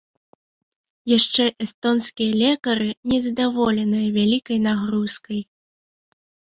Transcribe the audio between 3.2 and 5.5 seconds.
задаволеныя вялікай нагрузкай.